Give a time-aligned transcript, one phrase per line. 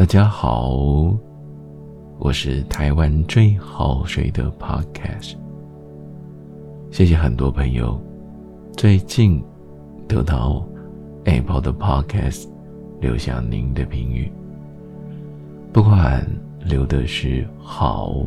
[0.00, 0.78] 大家好，
[2.18, 5.34] 我是台湾最好睡的 Podcast。
[6.90, 8.00] 谢谢很多朋友
[8.78, 9.44] 最近
[10.08, 10.64] 得到
[11.24, 12.48] Apple 的 Podcast
[12.98, 14.32] 留下您的评语，
[15.70, 16.26] 不管
[16.64, 18.24] 留的是好，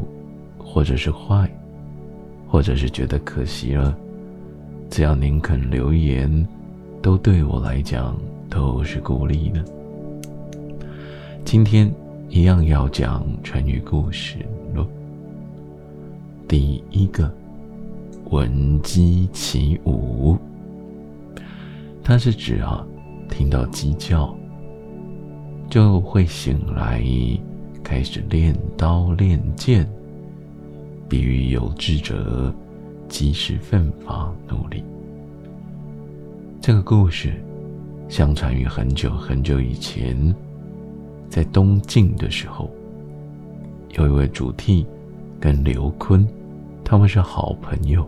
[0.60, 1.50] 或者是坏，
[2.48, 3.98] 或者是觉得可惜了，
[4.92, 6.48] 只要您肯留言，
[7.02, 8.16] 都对我来讲
[8.48, 9.66] 都是鼓励的。
[11.46, 11.94] 今天
[12.30, 14.38] 一样要讲成语故事
[14.74, 14.88] 喽。
[16.48, 17.32] 第一个，
[18.32, 20.36] 闻鸡起舞，
[22.02, 22.84] 它是指啊，
[23.30, 24.36] 听到鸡叫
[25.70, 27.04] 就会醒来，
[27.84, 29.88] 开始练刀练剑，
[31.08, 32.52] 比喻有志者
[33.08, 34.84] 及时奋发努力。
[36.60, 37.34] 这个故事
[38.10, 40.34] 相传于很久很久以前。
[41.34, 42.70] 在东晋的时候，
[43.98, 44.86] 有一位主替
[45.40, 46.24] 跟刘琨，
[46.84, 48.08] 他们是好朋友。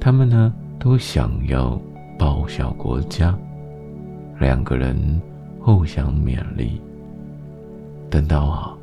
[0.00, 1.78] 他们呢都想要
[2.18, 3.38] 报效国家，
[4.38, 4.96] 两个人
[5.60, 6.80] 互相勉励。
[8.08, 8.74] 等到啊，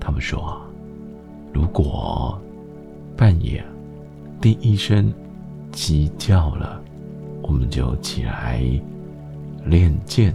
[0.00, 0.60] 他们说啊，
[1.52, 2.36] 如果
[3.16, 3.64] 半夜
[4.40, 5.14] 第一声
[5.70, 6.82] 鸡叫了，
[7.42, 8.60] 我们就起来
[9.66, 10.34] 练剑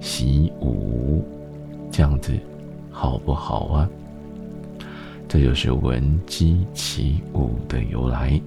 [0.00, 1.22] 习武。
[1.96, 2.32] 这样子
[2.90, 3.88] 好不好啊？
[5.28, 8.40] 这就是闻鸡起舞的由来。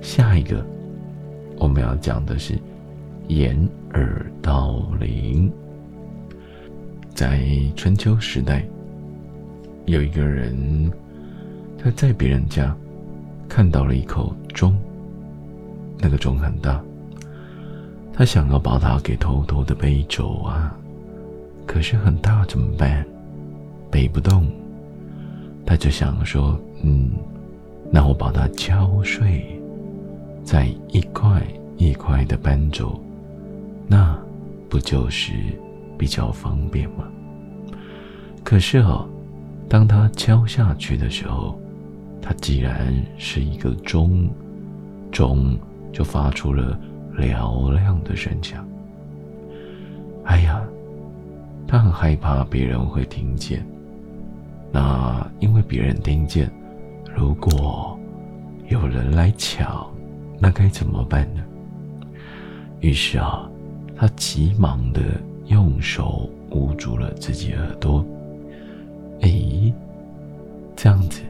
[0.00, 0.64] 下一个
[1.58, 2.58] 我们要讲的是
[3.28, 3.54] 掩
[3.92, 5.52] 耳盗铃。
[7.14, 7.44] 在
[7.76, 8.64] 春秋时代，
[9.84, 10.90] 有一个人
[11.76, 12.74] 他在别人家
[13.46, 14.74] 看到了一口钟，
[15.98, 16.82] 那个钟很大，
[18.10, 20.74] 他想要把它给偷偷的背走啊。
[21.70, 23.06] 可是很大怎么办？
[23.92, 24.44] 背不动，
[25.64, 27.10] 他就想说：“嗯，
[27.92, 29.46] 那我把它敲碎，
[30.42, 31.40] 再一块
[31.76, 33.00] 一块的搬走，
[33.86, 34.18] 那
[34.68, 35.32] 不就是
[35.96, 37.04] 比较方便吗？”
[38.42, 39.08] 可是哦，
[39.68, 41.56] 当他敲下去的时候，
[42.20, 44.28] 它既然是一个钟，
[45.12, 45.56] 钟
[45.92, 46.76] 就发出了
[47.16, 48.66] 嘹亮的声响。
[50.24, 50.60] 哎呀！
[51.66, 53.64] 他很害怕别人会听见，
[54.72, 56.50] 那因为别人听见，
[57.16, 57.98] 如果
[58.68, 59.86] 有人来抢，
[60.38, 61.42] 那该怎么办呢？
[62.80, 63.48] 于是啊，
[63.94, 65.00] 他急忙的
[65.46, 68.04] 用手捂住了自己耳朵。
[69.20, 69.30] 哎，
[70.74, 71.20] 这样子，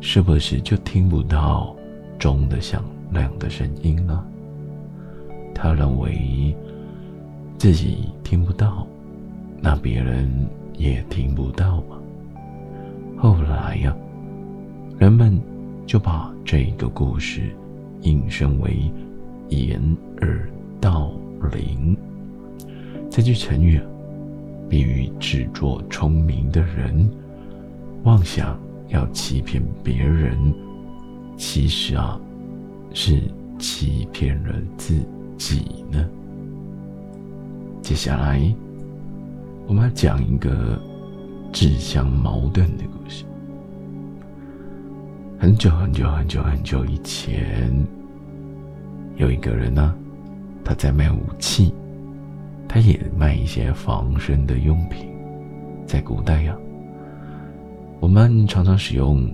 [0.00, 1.74] 是不是就听不到
[2.18, 4.24] 钟的响亮的声音了？
[5.54, 6.54] 他认为
[7.56, 8.86] 自己听不到。
[9.64, 10.30] 那别人
[10.76, 11.96] 也听不到吗？
[13.16, 13.96] 后来呀，
[14.98, 15.40] 人们
[15.86, 17.44] 就把这个故事
[18.02, 18.92] 引申为
[19.48, 19.80] “掩
[20.20, 20.46] 耳
[20.82, 21.10] 盗
[21.50, 21.96] 铃”。
[23.08, 23.80] 这句成语，
[24.68, 27.08] 比喻自作聪明的人
[28.02, 30.36] 妄想要欺骗别人，
[31.38, 32.20] 其实啊，
[32.92, 33.18] 是
[33.58, 34.94] 欺骗了自
[35.38, 36.06] 己呢。
[37.80, 38.54] 接下来。
[39.66, 40.78] 我们要讲一个
[41.52, 43.24] 自相矛盾的故事。
[45.38, 47.72] 很久很久很久很久以前，
[49.16, 49.94] 有一个人呢，
[50.62, 51.72] 他在卖武器，
[52.68, 55.08] 他也卖一些防身的用品。
[55.86, 56.56] 在古代呀，
[58.00, 59.26] 我们常常使用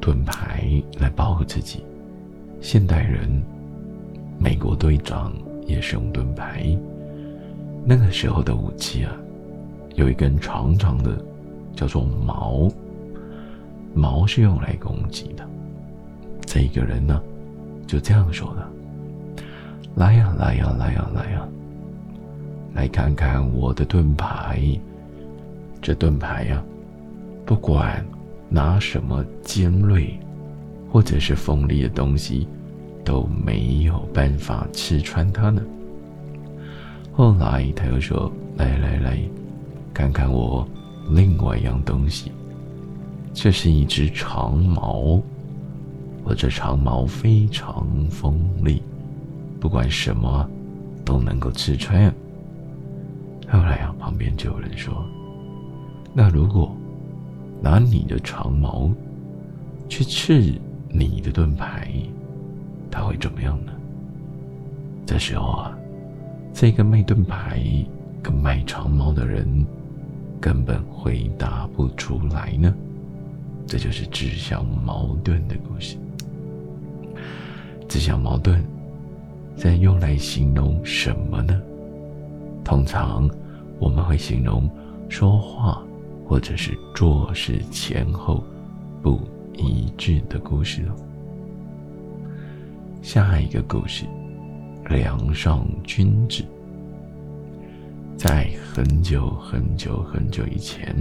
[0.00, 0.64] 盾牌
[0.98, 1.82] 来保护自己。
[2.60, 3.42] 现代人，
[4.38, 5.32] 美国队长
[5.66, 6.66] 也是用盾牌。
[7.84, 9.16] 那个时候的武器啊。
[9.94, 11.22] 有一根长长的，
[11.74, 12.70] 叫做矛。
[13.92, 15.44] 矛是用来攻击的。
[16.46, 17.20] 这个人呢，
[17.86, 18.68] 就这样说的
[19.96, 21.48] ：“来呀，来呀，来呀，来呀，
[22.74, 24.60] 来看看我的盾牌。
[25.82, 26.62] 这盾牌呀，
[27.44, 28.04] 不管
[28.48, 30.18] 拿什么尖锐
[30.90, 32.46] 或者是锋利的东西，
[33.04, 35.60] 都没有办法刺穿它呢。”
[37.12, 39.18] 后来他又说：“来来来。”
[39.92, 40.66] 看看我
[41.10, 42.32] 另外一样东西，
[43.34, 45.20] 这是一只长矛。
[46.22, 48.82] 我这长矛非常锋利，
[49.58, 50.48] 不管什么
[51.04, 52.12] 都能够刺穿。
[53.48, 55.04] 后来啊，旁边就有人说
[56.14, 56.72] ：“那如果
[57.60, 58.90] 拿你的长矛
[59.88, 60.54] 去刺
[60.88, 61.90] 你的盾牌，
[62.90, 63.72] 他会怎么样呢？”
[65.06, 65.76] 这时候啊，
[66.52, 67.64] 这个卖盾牌
[68.22, 69.66] 跟卖长矛的人。
[70.40, 72.74] 根本回答不出来呢？
[73.66, 75.96] 这就是自相矛盾的故事。
[77.88, 78.62] 自相矛盾，
[79.56, 81.60] 在用来形容什么呢？
[82.64, 83.28] 通常
[83.78, 84.68] 我们会形容
[85.08, 85.82] 说话
[86.26, 88.42] 或者是做事前后
[89.02, 89.20] 不
[89.54, 90.94] 一致的故事哦。
[93.02, 94.04] 下一个故事，
[94.88, 96.44] 梁上君子。
[98.16, 100.94] 在很久很久很久以前，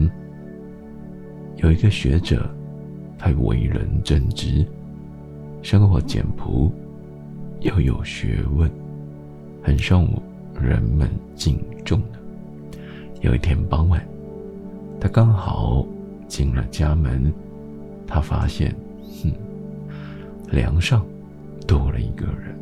[1.58, 2.50] 有一个学者，
[3.16, 4.66] 他为人正直，
[5.62, 6.72] 生活简朴，
[7.60, 8.68] 又有学问，
[9.62, 10.04] 很受
[10.60, 12.18] 人们敬重的。
[13.22, 14.04] 有一天傍晚，
[15.00, 15.86] 他刚好
[16.28, 17.32] 进了家门，
[18.08, 18.76] 他发现，
[19.22, 19.32] 哼，
[20.50, 21.06] 梁上
[21.68, 22.58] 多了一个人。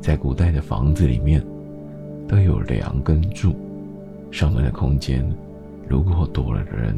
[0.00, 1.40] 在古代的房子里面。
[2.28, 3.52] 都有梁根柱，
[4.30, 5.24] 上面的空间，
[5.88, 6.94] 如果多了人，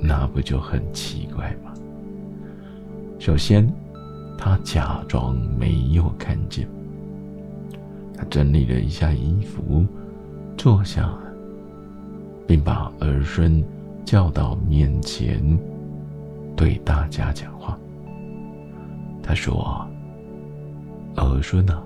[0.00, 1.72] 那不就很奇怪吗？
[3.18, 3.70] 首先，
[4.38, 6.66] 他假装没有看见。
[8.16, 9.84] 他整理了一下衣服，
[10.56, 11.12] 坐下，
[12.46, 13.62] 并把儿孙
[14.04, 15.42] 叫到面前，
[16.56, 17.78] 对大家讲话。
[19.22, 19.86] 他说
[21.16, 21.82] ：“儿孙啊。”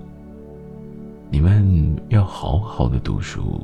[1.31, 3.61] 你们要好好的读书，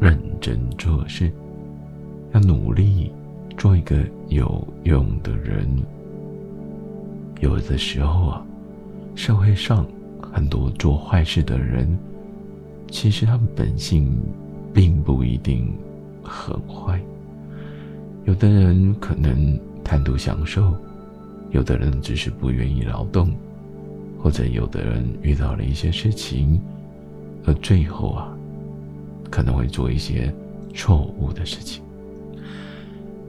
[0.00, 1.30] 认真做事，
[2.32, 3.12] 要努力
[3.56, 5.68] 做一个有用的人。
[7.40, 8.46] 有的时候啊，
[9.14, 9.86] 社会上
[10.32, 11.98] 很多做坏事的人，
[12.90, 14.10] 其实他们本性
[14.72, 15.70] 并不一定
[16.22, 17.00] 很坏。
[18.24, 20.74] 有的人可能贪图享受，
[21.50, 23.30] 有的人只是不愿意劳动。
[24.22, 26.60] 或者有的人遇到了一些事情，
[27.46, 28.36] 而最后啊，
[29.30, 30.34] 可能会做一些
[30.74, 31.82] 错误的事情。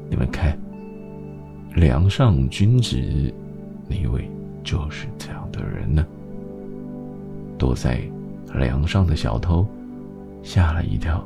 [0.09, 0.57] 你们看，
[1.75, 2.97] 梁上君子
[3.87, 4.29] 哪位
[4.63, 6.05] 就是这样的人呢？
[7.57, 8.01] 躲在
[8.55, 9.65] 梁上的小偷
[10.43, 11.23] 吓了一跳，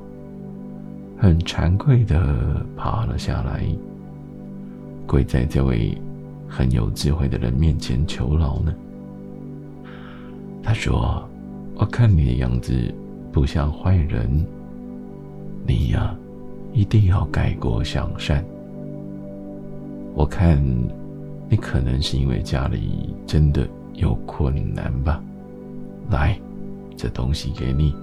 [1.18, 3.66] 很惭愧的爬了下来，
[5.08, 5.98] 跪在这位
[6.48, 8.74] 很有智慧的人面前求饶呢。
[10.62, 11.28] 他说
[11.76, 12.94] ：“我看你的样子
[13.32, 14.46] 不像坏人，
[15.68, 16.16] 你呀，
[16.74, 18.44] 一定要改过向善。
[20.14, 20.64] 我看，
[21.50, 25.22] 你可能是因为家里真的有困难吧。
[26.10, 26.40] 来，
[26.96, 27.94] 这东西给你。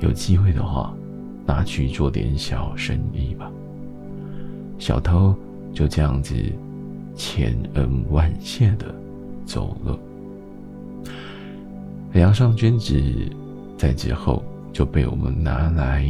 [0.00, 0.94] 有机会的话，
[1.46, 3.50] 拿去做点小生意吧。”
[4.78, 5.34] 小偷
[5.72, 6.34] 就这样子，
[7.16, 8.94] 千恩万谢的
[9.44, 9.98] 走了。
[12.12, 12.94] 梁上君子
[13.76, 14.42] 在之后
[14.72, 16.08] 就被我们拿来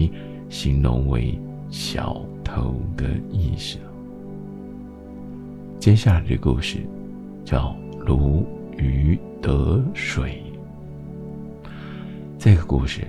[0.48, 1.38] 形容为
[1.70, 3.84] 小偷的意思了。
[5.78, 6.78] 接下来的故事
[7.44, 7.74] 叫
[8.04, 8.44] “如
[8.76, 10.42] 鱼得水”。
[12.38, 13.02] 这个故事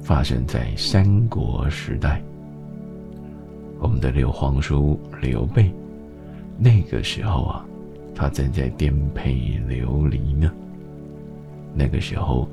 [0.00, 2.22] 发生在三国时代，
[3.78, 5.70] 我们的刘皇叔刘备，
[6.58, 7.66] 那个时候啊，
[8.14, 10.52] 他正在颠沛流离呢。
[11.74, 12.48] 那个时候，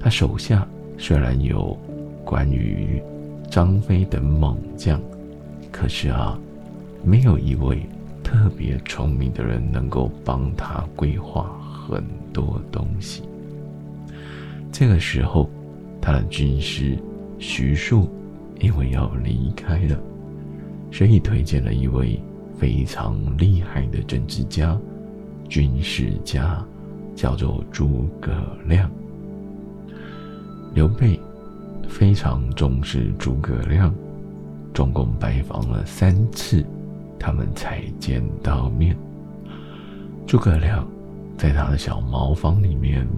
[0.00, 0.66] 他手下
[0.98, 1.76] 虽然有
[2.24, 3.02] 关羽、
[3.50, 5.00] 张飞等猛将，
[5.70, 6.38] 可是啊，
[7.04, 7.80] 没有一位
[8.22, 13.22] 特别聪明的人能够帮他规划很多东西。
[14.72, 15.48] 这个时候，
[16.00, 16.98] 他的军师
[17.38, 18.08] 徐庶
[18.60, 19.98] 因为要离开了，
[20.90, 22.20] 所以推荐了一位
[22.58, 24.78] 非常厉害的政治家、
[25.48, 26.64] 军事家。
[27.16, 28.30] 叫做诸葛
[28.66, 28.90] 亮。
[30.76, 31.18] 刘备
[31.88, 33.94] 非常重视诸葛亮，
[34.74, 36.62] 总共拜访了三次，
[37.18, 38.94] 他们才见到面。
[40.26, 40.86] 诸葛亮
[41.38, 43.08] 在他的小茅房里面，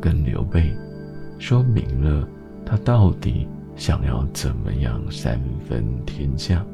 [0.00, 0.74] 跟刘备
[1.38, 2.26] 说明了
[2.64, 3.46] 他到底
[3.76, 6.64] 想要怎么样三分天下，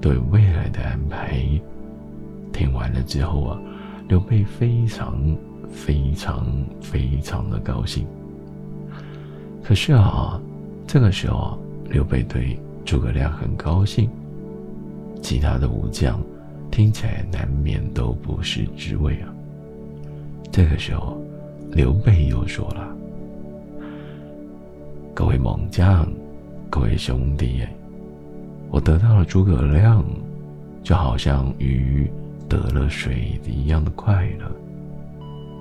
[0.00, 1.40] 对未来的安排。
[2.52, 3.60] 听完了之后啊，
[4.08, 5.16] 刘备非常。
[5.70, 6.46] 非常
[6.80, 8.06] 非常的高兴。
[9.68, 10.40] 可是啊，
[10.86, 11.58] 这个时候
[11.90, 14.08] 刘备对诸葛亮很高兴，
[15.20, 16.18] 其他的武将
[16.70, 19.28] 听起来难免都不是滋味啊。
[20.50, 21.22] 这个时候，
[21.70, 22.96] 刘备又说了
[25.12, 26.10] ：“各位猛将，
[26.70, 27.60] 各位兄弟，
[28.70, 30.02] 我得到了诸葛亮，
[30.82, 32.10] 就好像鱼
[32.48, 34.50] 得了水一样的快乐。”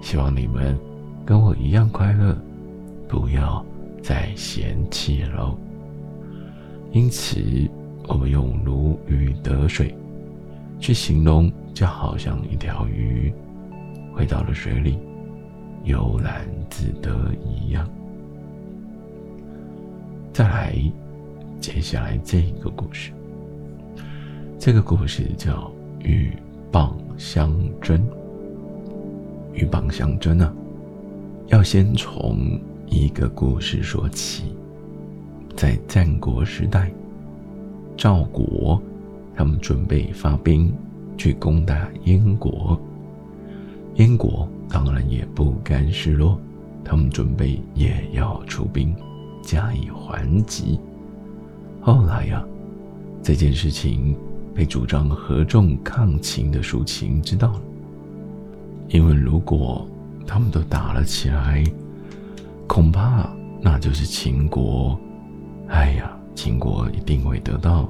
[0.01, 0.79] 希望你们
[1.25, 2.33] 跟我一样快乐，
[3.05, 3.61] 不要
[4.01, 5.57] 在嫌弃喽。
[6.91, 7.39] 因此，
[8.07, 9.93] 我们用如鱼得水
[10.79, 13.31] 去形容，就好像一条鱼
[14.13, 14.97] 回到了水里，
[15.83, 17.87] 悠然自得一样。
[20.31, 20.75] 再来，
[21.59, 23.11] 接下来这个故事，
[24.57, 25.71] 这个故事叫
[26.03, 26.31] 鹬
[26.71, 27.51] 蚌相
[27.81, 28.01] 争。
[29.53, 30.53] 鹬蚌相争呢，
[31.47, 34.55] 要先从一个故事说起，
[35.55, 36.91] 在战国时代，
[37.95, 38.81] 赵国
[39.35, 40.73] 他们准备发兵
[41.17, 42.79] 去攻打燕国，
[43.95, 46.39] 燕国当然也不甘示弱，
[46.83, 48.95] 他们准备也要出兵。
[49.43, 50.77] 加以还击。
[51.79, 52.43] 后来呀，
[53.23, 54.13] 这件事情
[54.53, 57.61] 被主张合纵抗秦的苏秦知道了。
[58.89, 59.87] 因为如果
[60.25, 61.63] 他们都打了起来，
[62.77, 63.27] 恐怕
[63.59, 64.95] 那就是秦国。
[65.67, 67.89] 哎呀，秦国一定会得到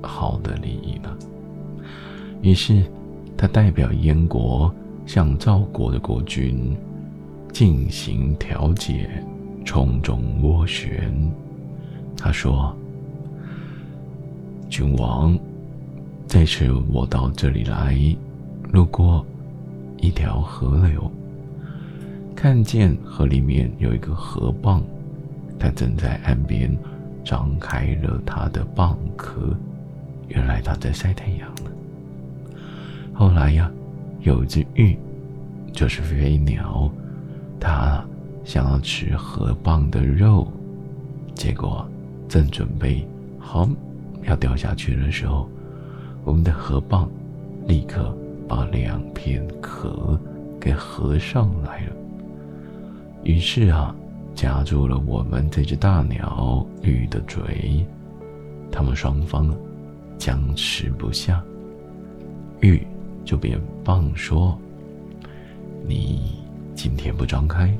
[0.00, 1.14] 好的利益了。
[2.40, 2.82] 于是，
[3.36, 4.74] 他代表燕国
[5.04, 6.74] 向赵国的国君
[7.52, 9.22] 进行调解。
[9.66, 11.12] 从中斡旋，
[12.16, 12.74] 他说
[14.70, 15.38] ：“君王，
[16.26, 17.94] 这次我到这里来，
[18.72, 19.22] 路过
[19.98, 21.12] 一条河流，
[22.34, 24.82] 看见河里面有一个河蚌，
[25.58, 26.76] 它正在岸边
[27.24, 29.56] 张开了它的蚌壳，
[30.28, 31.70] 原来它在晒太阳呢。
[33.12, 33.70] 后来呀，
[34.20, 34.96] 有一只鹬，
[35.72, 36.90] 就是飞鸟，
[37.60, 38.04] 它。”
[38.44, 40.50] 想要吃河蚌的肉，
[41.32, 41.88] 结果
[42.28, 43.06] 正准备
[43.38, 43.68] 好
[44.24, 45.48] 要掉下去的时候，
[46.24, 47.06] 我们的河蚌
[47.68, 48.12] 立刻
[48.48, 50.18] 把两片壳
[50.60, 51.92] 给合上来了。
[53.24, 53.94] 于是啊，
[54.34, 57.86] 夹住了我们这只大鸟鱼的嘴，
[58.70, 59.56] 他们双方啊
[60.18, 61.42] 僵持不下。
[62.60, 62.84] 玉
[63.24, 64.58] 就变蚌说
[65.86, 66.42] ：“你
[66.74, 67.72] 今天不张开。”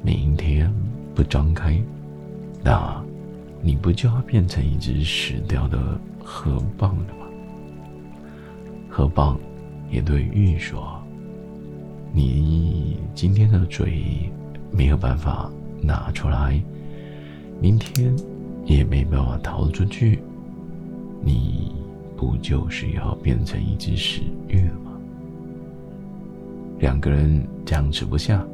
[0.00, 0.72] 明天
[1.14, 1.76] 不张开，
[2.62, 3.04] 那
[3.60, 7.26] 你不就要变成一只死掉的河蚌了吗？
[8.88, 9.36] 河蚌
[9.90, 11.02] 也对玉说
[12.14, 14.30] ：“你今天的嘴
[14.70, 16.62] 没有办法拿出来，
[17.60, 18.14] 明天
[18.64, 20.20] 也没办法逃出去，
[21.22, 21.74] 你
[22.16, 24.92] 不就是要变成一只死玉吗？”
[26.80, 28.44] 两个人僵持不下。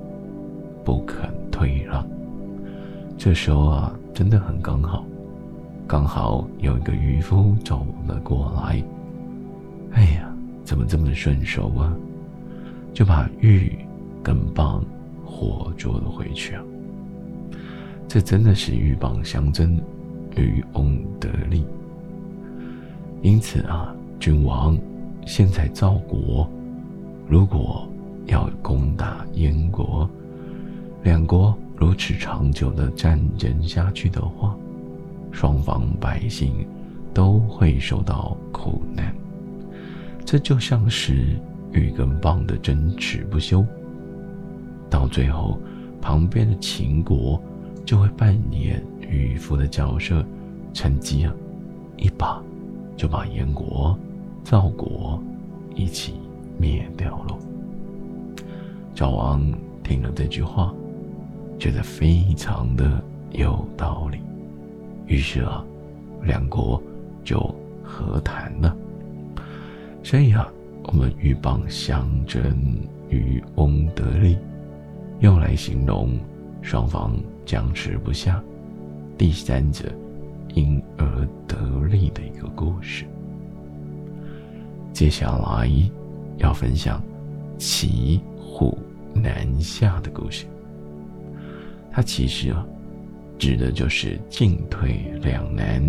[0.85, 2.07] 不肯退让。
[3.17, 5.03] 这时候啊，真的很刚好，
[5.87, 8.85] 刚好有一个渔夫走了过来。
[9.93, 10.31] 哎呀，
[10.63, 11.97] 怎么这么顺手啊？
[12.93, 13.79] 就把玉
[14.23, 14.85] 跟棒
[15.25, 16.63] 活捉了回去啊！
[18.07, 19.81] 这真的是鹬蚌相争，
[20.37, 21.65] 渔翁得利。
[23.23, 24.79] 因此啊，君王，
[25.27, 26.49] 现在赵国
[27.29, 27.89] 如果
[28.27, 30.09] 要攻打燕国，
[31.03, 34.57] 两国如此长久的战争下去的话，
[35.33, 36.67] 双方百姓
[37.13, 39.15] 都会受到苦难。
[40.25, 41.39] 这就像是
[41.73, 43.65] 玉跟蚌的争执不休，
[44.95, 45.59] 到最后，
[46.01, 47.43] 旁边的秦国
[47.85, 50.25] 就会扮演渔夫的角色，
[50.73, 51.35] 趁机啊，
[51.97, 52.41] 一把
[52.97, 53.99] 就把燕国、
[54.45, 55.21] 赵国
[55.75, 56.15] 一起
[56.57, 57.37] 灭掉了。
[58.95, 59.43] 赵王
[59.83, 60.73] 听了这句话。
[61.57, 64.19] 觉得非常的有道理，
[65.07, 65.65] 于是啊，
[66.25, 66.83] 两国
[67.23, 67.39] 就
[67.83, 68.77] 和谈了。
[70.03, 70.47] 所以啊，
[70.83, 72.43] 我们鹬蚌相争，
[73.09, 74.37] 渔翁得利，
[75.21, 76.19] 用来形容
[76.61, 77.17] 双方
[77.47, 78.43] 僵持不下，
[79.17, 79.91] 第三者
[80.55, 83.05] 因而得利的一个故事。
[84.93, 85.71] 接下来
[86.39, 87.03] 要分享
[87.59, 88.79] 骑虎
[89.15, 90.47] 难下的故事。
[91.91, 92.67] 它其实啊，
[93.39, 95.83] 指的就是进退两难、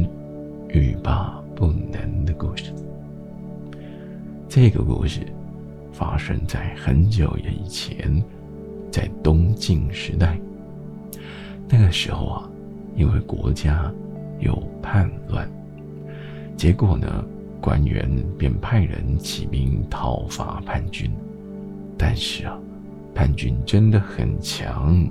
[0.70, 2.74] 欲罢不能的故事。
[4.48, 5.22] 这个故事
[5.92, 8.24] 发生在很久以前，
[8.96, 10.40] 在东晋时代。
[11.68, 12.50] 那个时候啊，
[12.96, 13.92] 因为国家
[14.40, 15.46] 有叛乱，
[16.56, 17.26] 结果呢，
[17.60, 21.12] 官员便派人起兵讨伐叛军。
[21.98, 22.58] 但是啊，
[23.14, 25.06] 叛军真的很强。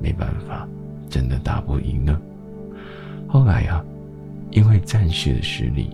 [0.00, 0.66] 没办法，
[1.10, 2.18] 真的打不赢呢。
[3.28, 3.84] 后来呀，
[4.52, 5.90] 因为战事的实力，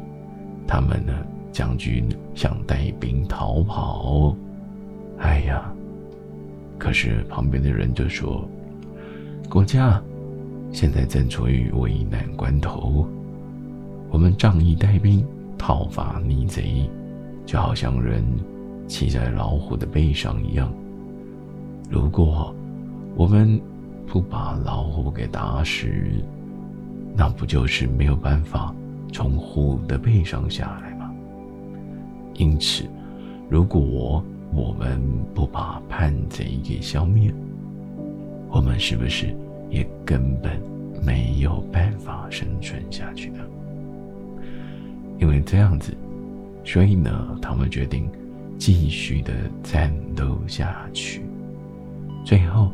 [0.69, 1.13] 他们呢，
[1.51, 4.37] 将军想带兵逃跑。
[5.19, 5.69] 哎呀，
[6.79, 8.49] 可是旁边的人就说
[9.51, 10.01] ：“国家
[10.73, 13.07] 现在正处于危难关头，
[14.11, 15.27] 我们仗义带兵，
[15.59, 16.89] 讨伐逆贼，
[17.45, 18.23] 就好像人
[18.87, 20.73] 骑在老虎的背上一样。
[21.91, 22.55] 如果
[23.17, 23.61] 我们
[24.07, 25.89] 不把老虎给打死，
[27.17, 28.75] 那不就是没有办法
[29.13, 31.11] 从虎的背上下来吗？
[32.35, 32.85] 因此，
[33.49, 35.01] 如果我们
[35.35, 37.33] 不把叛贼给消灭，
[38.51, 39.35] 我们是不是
[39.71, 40.61] 也根本
[41.05, 43.41] 没有办法生存下去呢？
[45.19, 45.97] 因为这样子，
[46.65, 48.09] 所以呢，他们决定
[48.57, 51.23] 继续的战斗下去。
[52.25, 52.71] 最后，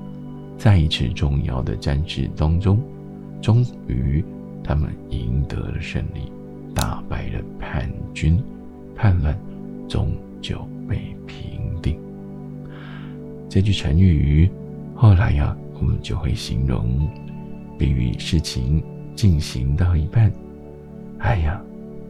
[0.57, 2.79] 在一次重要的战事当中，
[3.43, 4.25] 终于
[4.63, 6.31] 他们赢得了胜利，
[6.75, 8.43] 打败了叛军，
[8.95, 9.37] 叛乱
[9.89, 11.64] 终究被平。
[13.55, 14.51] 这句成语
[14.97, 17.09] 后来呀，我们就会形容，
[17.79, 18.83] 比喻事情
[19.15, 20.33] 进行到一半，
[21.21, 21.63] 哎呀。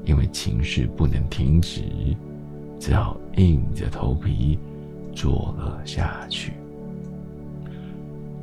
[0.07, 1.83] 因为情绪不能停止，
[2.79, 4.59] 只好硬着头皮
[5.15, 6.53] 做了下去。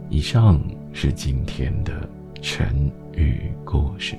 [0.09, 0.59] 以上
[0.93, 2.07] 是今天的
[2.39, 4.15] 成语故事。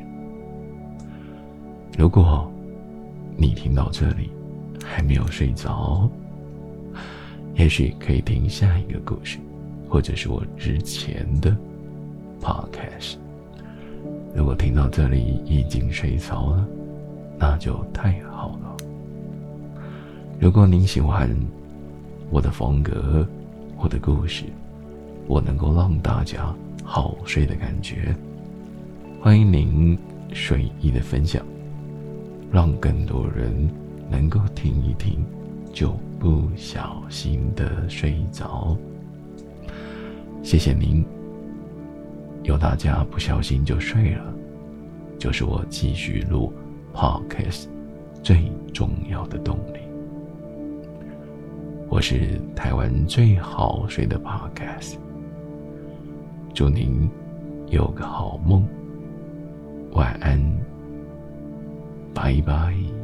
[1.97, 2.51] 如果
[3.37, 4.31] 你听到这里
[4.85, 6.11] 还没有睡着，
[7.55, 9.39] 也许可以听下一个故事，
[9.89, 11.57] 或者是我之前的
[12.41, 13.17] podcast。
[14.35, 16.67] 如果听到这里已经睡着了，
[17.39, 18.77] 那就太好了。
[20.41, 21.31] 如果您喜欢
[22.31, 23.27] 我的风格，
[23.79, 24.45] 我的故事，
[25.27, 27.95] 我能够让大家好睡的感觉，
[29.21, 29.97] 欢迎您
[30.33, 31.45] 随意的分享，
[32.51, 33.69] 让更多人
[34.11, 35.23] 能够听一听，
[35.73, 38.77] 就不小心的睡着。
[40.41, 41.05] 谢谢您，
[42.45, 44.33] 有大家不小心就睡了，
[45.19, 46.53] 就是我继续录。
[46.95, 47.67] Podcast
[48.23, 49.81] 最重要的动力。
[51.89, 54.99] 我是台湾最好睡的 Podcast。
[56.55, 57.11] 祝您
[57.67, 58.65] 有个好梦，
[59.93, 60.41] 晚安，
[62.15, 63.02] 拜拜。